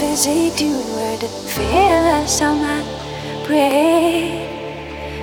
[0.00, 1.20] is a dual word.
[1.54, 2.82] Fearless summer
[3.46, 4.48] break.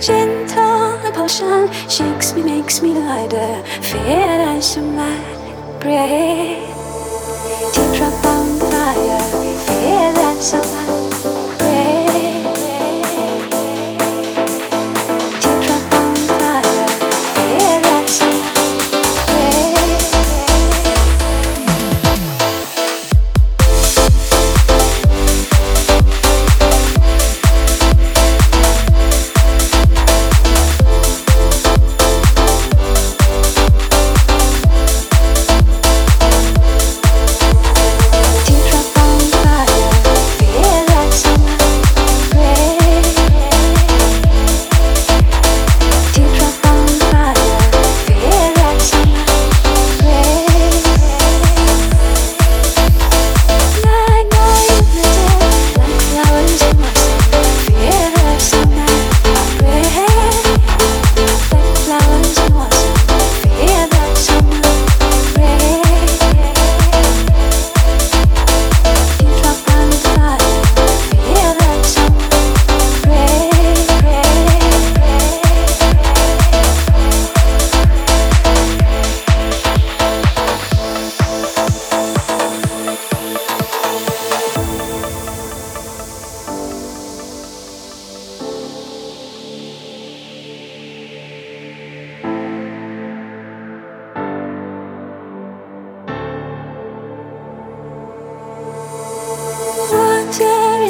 [0.00, 3.62] Gentle potion shakes me, makes me lighter.
[3.82, 5.16] Fearless summer
[5.78, 6.66] break.
[7.72, 9.20] Teardrop on fire.
[9.66, 10.89] Fearless summer.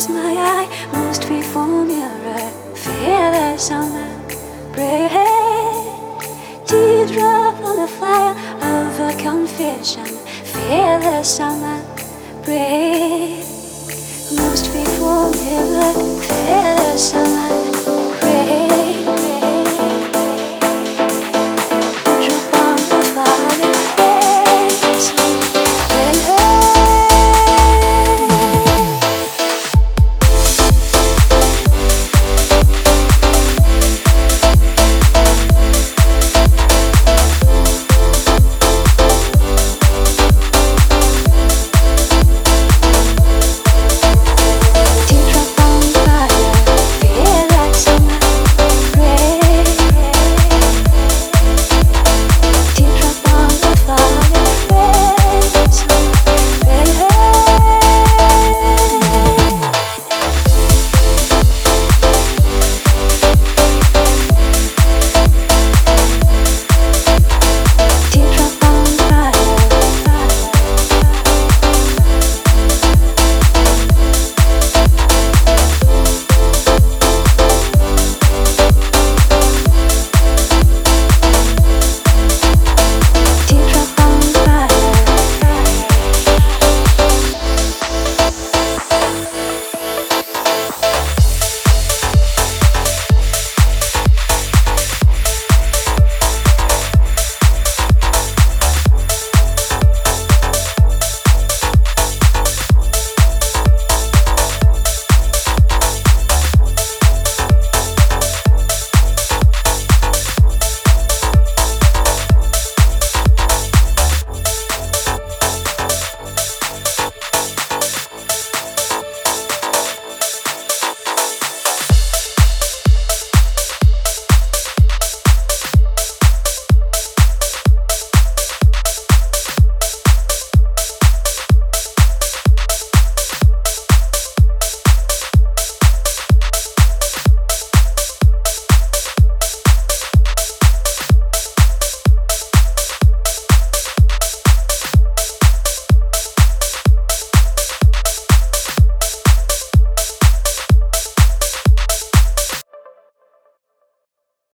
[0.00, 1.24] Is my eye, most
[1.84, 4.10] mirror, fearless summer
[4.72, 5.16] breath.
[6.66, 8.34] Teardrop on the fire
[8.76, 10.06] of a confession,
[10.54, 11.82] fearless summer
[12.44, 13.44] breath.
[14.40, 15.92] Most faithful mirror,
[16.28, 17.50] fearless summer
[18.20, 18.99] breath.